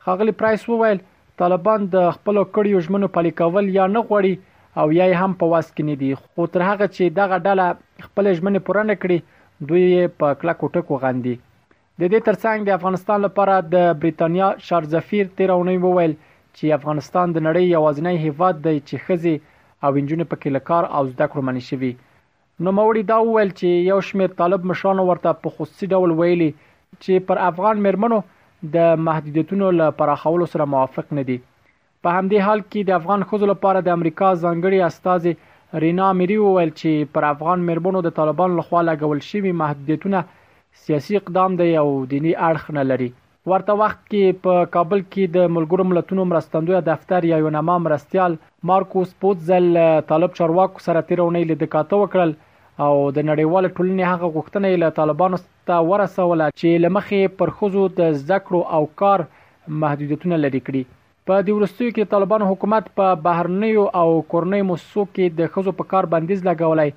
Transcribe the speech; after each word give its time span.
خاغلی 0.05 0.31
پرایس 0.39 0.63
وویل 0.69 0.97
طالبان 1.41 1.83
د 1.91 2.07
خپل 2.15 2.37
کړیو 2.55 2.79
ژمنو 2.87 3.07
پلي 3.17 3.29
کول 3.41 3.67
یا 3.75 3.83
نه 3.95 3.99
غوړي 4.09 4.33
او 4.81 4.87
یا 4.99 5.05
هم 5.21 5.31
په 5.43 5.47
واس 5.53 5.67
کې 5.75 5.83
نه 5.89 5.95
دي 6.01 6.09
خو 6.21 6.47
تر 6.55 6.61
هغه 6.69 6.87
چې 6.95 7.13
دغه 7.19 7.37
ډله 7.45 7.67
خپل 8.07 8.25
ژمنې 8.37 8.63
پوره 8.69 8.83
نه 8.89 8.95
کړي 9.01 9.17
دوی 9.69 9.85
په 10.19 10.27
کلکو 10.41 10.71
ټکو 10.75 10.99
غاندي 11.05 11.35
د 11.37 12.01
دې 12.11 12.19
ترڅنګ 12.27 12.59
د 12.71 12.77
افغانستان 12.79 13.19
لپاره 13.25 13.55
د 13.77 14.03
بریتانیا 14.03 14.49
شار 14.67 14.89
زفیر 14.95 15.31
13 15.43 15.79
وویل 15.85 16.17
چې 16.57 16.75
افغانستان 16.79 17.25
د 17.39 17.47
نړۍ 17.47 17.63
یوازینی 17.77 18.15
هیواد 18.27 18.61
دی 18.67 18.77
چې 18.87 19.05
خزي 19.07 19.35
او 19.85 19.91
انجونې 19.93 20.31
پکې 20.33 20.55
لکار 20.59 20.91
او 20.97 21.03
زده 21.13 21.25
کړو 21.31 21.47
منې 21.53 21.71
شوی 21.71 21.93
نو 22.65 22.75
موري 22.81 23.05
دا 23.15 23.21
وویل 23.25 23.55
چې 23.59 23.89
یو 23.93 23.99
شمیر 24.11 24.35
طالب 24.43 24.69
مشان 24.73 25.03
ورته 25.11 25.37
په 25.47 25.57
خصوصي 25.57 25.91
ډول 25.95 26.17
ویلي 26.23 26.51
چې 26.61 27.27
پر 27.31 27.45
افغان 27.49 27.81
مرمنو 27.89 28.21
د 28.75 28.99
محدودیتونو 29.05 29.69
له 29.79 29.87
پراخولو 30.01 30.45
سره 30.53 30.67
موافق 30.73 31.09
نه 31.17 31.23
دي 31.29 31.37
په 32.03 32.13
همدې 32.17 32.45
حال 32.45 32.61
کې 32.69 32.87
د 32.89 32.97
افغان 32.99 33.25
خزو 33.31 33.49
لپاره 33.51 33.79
د 33.83 33.95
امریکا 33.97 34.27
ځانګړي 34.43 34.79
استاد 34.89 35.79
رینا 35.83 36.07
میری 36.21 36.37
وویل 36.41 36.71
چې 36.81 37.11
پر 37.17 37.27
افغان 37.31 37.65
مربونو 37.69 38.01
د 38.07 38.15
طالبان 38.19 38.55
لخوا 38.59 38.81
لګول 38.89 39.19
شوی 39.29 39.51
محدودیتونه 39.63 40.23
سیاسي 40.85 41.17
اقدام 41.19 41.55
دی 41.61 41.69
او 41.83 41.87
دینی 42.15 42.33
اړخ 42.49 42.75
نه 42.79 42.83
لري 42.91 43.09
ورته 43.51 43.73
وخت 43.83 44.01
کې 44.11 44.39
په 44.45 44.67
کابل 44.75 44.99
کې 45.05 45.23
د 45.37 45.51
ملګرو 45.55 45.87
ملتونو 45.93 46.27
مرستندوی 46.33 46.79
دفتر 46.91 47.27
یا 47.31 47.39
یو 47.43 47.53
نامه 47.57 47.77
مرستيال 47.87 48.37
مارکوس 48.71 49.09
پوتزل 49.25 49.69
طالب 50.13 50.37
چارواکو 50.41 50.85
سره 50.89 51.07
تیرونې 51.09 51.49
لید 51.51 51.69
کاته 51.75 52.01
وکړل 52.03 52.35
او 52.81 52.93
د 53.15 53.25
نړیواله 53.29 53.69
ټولنې 53.75 54.03
هغه 54.13 54.27
غوښتنې 54.35 54.71
له 54.83 54.89
طالبانو 54.99 55.39
ته 55.69 55.75
ورسوله 55.89 56.45
چې 56.59 56.83
لمخې 56.85 57.21
پر 57.41 57.49
خوځو 57.57 57.83
د 57.99 58.17
ذکر 58.31 58.55
او 58.77 58.81
کار 59.01 59.23
محدودیتونه 59.83 60.39
لري 60.45 60.59
کړی 60.67 60.81
په 61.27 61.37
دې 61.47 61.51
ورستیو 61.57 61.93
کې 61.95 62.09
طالبان 62.13 62.41
حکومت 62.51 62.89
په 62.99 63.19
بهرنیو 63.27 63.83
او 64.01 64.07
کورنیو 64.31 64.67
موسسو 64.69 65.05
کې 65.13 65.37
د 65.41 65.51
خوځو 65.53 65.75
په 65.81 65.89
کار 65.93 66.09
بندیز 66.15 66.41
لګولای 66.47 66.93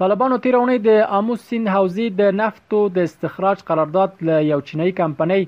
طالبانو 0.00 0.38
تیر 0.44 0.56
اونۍ 0.58 0.80
د 0.86 0.96
امو 1.18 1.34
سین 1.46 1.68
حوزې 1.74 2.08
د 2.20 2.34
نفتو 2.40 2.80
د 2.96 3.08
استخراج 3.10 3.62
قرارداد 3.70 4.20
له 4.30 4.40
یو 4.50 4.62
چینایي 4.70 4.92
کمپنۍ 5.02 5.46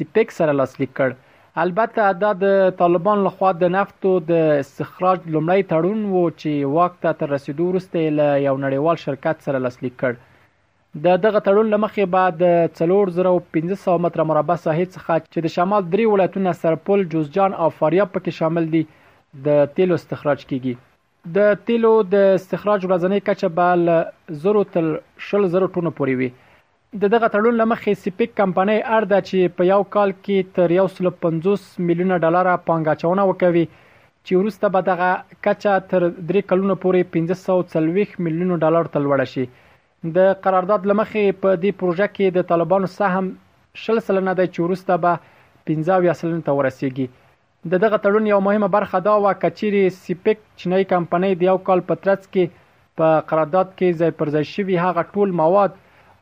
سپیک 0.00 0.34
سره 0.40 0.56
لاسلیک 0.60 0.92
کړ 1.00 1.16
البته 1.64 2.10
دا 2.24 2.34
د 2.42 2.58
طالبان 2.82 3.22
لخوا 3.28 3.50
د 3.62 3.72
نفتو 3.76 4.12
د 4.32 4.42
استخراج 4.66 5.24
لومړی 5.32 5.66
تړون 5.72 6.04
وو 6.12 6.26
چې 6.40 6.74
وخت 6.78 7.00
ته 7.06 7.18
تر 7.22 7.34
رسیدو 7.38 7.70
وروسته 7.72 8.04
له 8.20 8.28
یو 8.48 8.54
نړیوال 8.66 9.02
شرکت 9.06 9.48
سره 9.48 9.64
لاسلیک 9.68 9.96
کړ 10.02 10.20
د 10.94 11.08
دغه 11.24 11.40
تړون 11.46 11.68
لمخې 11.72 12.06
بعد 12.12 12.38
د 12.44 12.54
3500 12.78 13.98
متر 14.04 14.22
مربع 14.30 14.54
ساحې 14.62 14.86
څخه 14.94 15.18
چې 15.32 15.44
د 15.44 15.52
شمال 15.56 15.82
درې 15.92 16.12
ولایتونه 16.12 16.54
سرپل، 16.62 17.04
جوزجان 17.12 17.54
او 17.66 17.68
فاریاب 17.82 18.08
پکې 18.14 18.38
شامل 18.38 18.66
دي 18.72 18.80
د 19.44 19.60
تیلو 19.76 19.98
استخراج 20.00 20.42
کیږي 20.46 21.30
د 21.36 21.60
تیلو 21.68 21.92
د 22.16 22.34
استخراج 22.40 22.88
ورځنی 22.90 23.20
کچه 23.30 23.50
به 23.60 23.78
ل 23.84 24.40
زرو 24.46 24.64
تل 24.78 24.90
شل 25.28 25.46
زرو 25.54 25.70
ټونه 25.76 25.94
پورې 26.00 26.14
وي 26.22 26.28
د 27.04 27.14
دغه 27.14 27.30
تړون 27.36 27.60
لمخې 27.62 28.02
سپیک 28.04 28.34
کمپنۍ 28.42 28.82
ارده 28.98 29.22
چې 29.30 29.56
په 29.60 29.70
یو 29.72 29.80
کال 29.96 30.16
کې 30.18 30.52
تر 30.60 30.78
150 30.88 31.88
میلیونه 31.90 32.20
ډالر 32.26 32.50
پانګاچونه 32.70 33.30
وکوي 33.32 33.64
چې 33.70 34.42
وروسته 34.42 34.74
به 34.78 34.86
دغه 34.92 35.14
کچا 35.48 35.78
تر 35.94 36.10
3 36.36 36.48
کلونو 36.52 36.78
پورې 36.84 37.26
1540 37.32 38.22
میلیونه 38.28 38.62
ډالر 38.66 38.94
تل 38.98 39.12
وړ 39.12 39.34
شي 39.36 39.48
د 40.16 40.32
قرارداد 40.44 40.86
لمخې 40.88 41.32
په 41.40 41.56
دې 41.62 41.70
پروژه 41.80 42.06
کې 42.12 42.30
د 42.36 42.44
طالبانو 42.50 42.88
سهم 42.92 43.26
شل 43.80 43.98
سلنه 44.06 44.32
دی 44.38 44.46
چې 44.52 44.60
ورسته 44.64 44.96
به 45.02 45.18
15 45.70 46.14
سلنه 46.20 46.42
ته 46.46 46.52
ورسیږي 46.60 47.06
د 47.72 47.72
دغه 47.84 47.96
تړون 48.04 48.26
یو 48.32 48.40
مهمه 48.46 48.68
برخه 48.76 49.00
دا 49.08 49.16
و 49.20 49.32
کچيري 49.42 49.82
سیپک 49.96 50.38
چینای 50.62 50.88
کمپنۍ 50.92 51.36
د 51.40 51.48
یو 51.50 51.58
کال 51.66 51.84
پترڅ 51.90 52.22
کې 52.32 52.96
په 53.00 53.20
قرارداد 53.32 53.74
کې 53.78 54.00
ځای 54.00 54.16
پر 54.22 54.32
ځای 54.36 54.44
شوی 54.52 54.80
هغه 54.84 55.04
ټول 55.12 55.36
مواد 55.42 55.76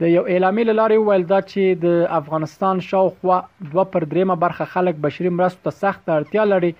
د 0.00 0.08
یو 0.16 0.22
اعلامیې 0.32 0.64
له 0.68 0.74
لارې 0.80 0.98
وویل 1.00 1.24
دا 1.30 1.38
چې 1.48 1.80
د 1.84 2.04
افغانستان 2.18 2.78
شاوخوا 2.90 3.38
2/3 3.74 4.36
برخه 4.44 4.66
خلک 4.74 5.00
بشري 5.06 5.32
مرستو 5.40 5.64
ته 5.66 5.78
سخت 5.80 6.06
اړتیا 6.14 6.44
لري 6.52 6.70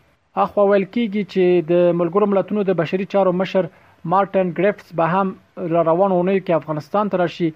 اخو 0.43 0.65
ویل 0.71 0.87
کیږي 0.95 1.23
چې 1.33 1.67
د 1.71 1.97
ملګرو 2.01 2.29
ملتونو 2.35 2.65
د 2.71 2.79
بشري 2.83 3.05
چارو 3.15 3.35
مشر 3.43 3.69
مارټن 4.13 4.51
ګریفټس 4.57 4.97
به 4.97 5.13
هم 5.15 5.71
را 5.75 5.85
روانونه 5.91 6.37
کې 6.39 6.59
افغانستان 6.61 7.13
ته 7.13 7.23
راشي 7.23 7.49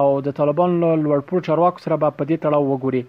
او 0.00 0.06
د 0.28 0.38
طالبان 0.42 0.80
لوړپوړ 0.86 1.48
چارواکو 1.50 1.84
سره 1.86 2.00
به 2.04 2.16
په 2.18 2.30
دې 2.30 2.36
تړاو 2.44 2.70
وګوري 2.72 3.04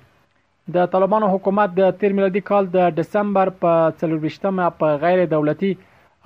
د 0.76 0.88
طالبانو 0.94 1.28
حکومت 1.34 1.76
د 1.76 1.92
تیر 2.00 2.14
میلادي 2.16 2.40
کال 2.48 2.66
د 2.72 2.88
دسمبر 2.96 3.50
په 3.66 3.76
24مه 4.02 4.66
په 4.80 4.98
غیر 5.04 5.20
دولتي 5.34 5.70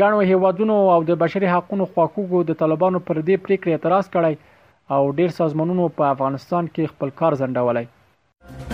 ګڼو 0.00 0.22
هیوادونو 0.30 0.76
او 0.94 1.00
د 1.10 1.18
بشري 1.24 1.48
حقوقو 1.56 1.80
خواکوګو 1.92 2.44
د 2.52 2.60
طالبانو 2.62 3.00
پر 3.08 3.20
دې 3.20 3.44
پریکړې 3.48 3.80
اعتراض 3.80 4.12
کړی 4.14 4.94
او 4.98 5.02
ډیر 5.20 5.34
سازمانونو 5.40 5.90
په 5.98 6.14
افغانستان 6.18 6.70
کې 6.78 6.94
خپل 6.94 7.14
کار 7.22 7.38
ځنډولای 7.42 8.71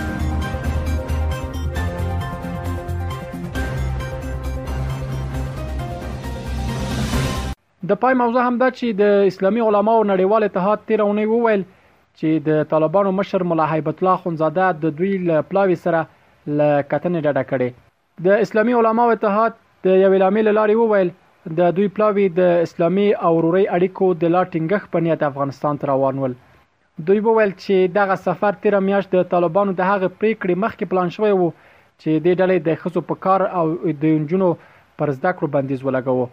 د 7.91 7.97
پای 8.01 8.15
موضوع 8.21 8.43
هم 8.47 8.57
دا 8.61 8.67
چې 8.79 8.97
د 9.01 9.29
اسلامي 9.33 9.61
علماو 9.67 10.01
نړیوال 10.09 10.45
اتحاد 10.47 10.81
تیر 10.89 11.03
اونۍ 11.05 11.29
وویل 11.29 11.63
چې 12.21 12.43
د 12.49 12.67
طالبانو 12.73 13.11
مشر 13.19 13.45
ملا 13.53 13.69
هیبت 13.75 14.01
الله 14.03 14.21
خنزاده 14.25 14.67
د 14.81 14.97
دوی 15.01 15.13
له 15.29 15.45
پلاوي 15.53 15.77
سره 15.85 16.01
له 16.01 16.67
کتنې 16.89 17.23
ډډه 17.27 17.45
کړې 17.53 18.27
د 18.27 18.43
اسلامي 18.47 18.75
علماو 18.81 19.13
اتحاد 19.15 19.57
د 19.87 19.97
یو 20.03 20.11
اعلامیه 20.17 20.55
لاري 20.59 20.75
وویل 20.81 21.13
د 21.61 21.73
دوی 21.79 21.89
پلاوي 21.99 22.27
د 22.41 22.51
اسلامي 22.67 23.07
او 23.29 23.31
روري 23.47 23.65
اړیکو 23.77 24.11
د 24.25 24.35
لاټینګخ 24.37 24.91
په 24.97 25.05
نیت 25.07 25.25
افغانستان 25.31 25.81
ته 25.85 25.91
روانول 25.93 26.35
دوی 27.11 27.25
وویل 27.31 27.55
چې 27.63 27.95
دغه 27.99 28.19
سفر 28.27 28.59
تیر 28.67 28.77
میاشت 28.91 29.17
د 29.19 29.25
طالبانو 29.37 29.77
د 29.81 29.91
هغه 29.93 30.11
پریکړې 30.19 30.65
مخکې 30.67 30.93
پلان 30.93 31.15
شوی 31.19 31.33
وو 31.41 31.49
چې 31.63 32.27
د 32.27 32.37
ډلې 32.41 32.69
د 32.69 32.85
خصو 32.85 33.05
په 33.15 33.25
کار 33.29 33.47
او 33.63 33.65
د 34.05 34.07
انجونو 34.11 34.51
پر 34.67 35.15
زده 35.17 35.35
کړو 35.39 35.53
بندیز 35.57 35.87
ولګوي 35.89 36.29